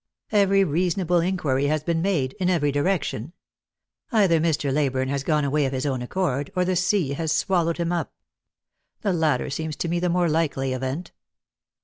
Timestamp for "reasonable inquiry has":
0.63-1.83